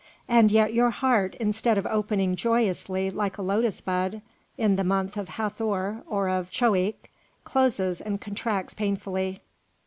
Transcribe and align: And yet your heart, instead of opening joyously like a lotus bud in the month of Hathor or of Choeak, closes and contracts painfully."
And 0.27 0.49
yet 0.49 0.73
your 0.73 0.89
heart, 0.89 1.35
instead 1.39 1.77
of 1.77 1.85
opening 1.85 2.35
joyously 2.35 3.11
like 3.11 3.37
a 3.37 3.43
lotus 3.43 3.81
bud 3.81 4.23
in 4.57 4.75
the 4.75 4.83
month 4.83 5.15
of 5.15 5.29
Hathor 5.29 6.01
or 6.07 6.27
of 6.27 6.49
Choeak, 6.49 7.11
closes 7.43 8.01
and 8.01 8.19
contracts 8.19 8.73
painfully." 8.73 9.41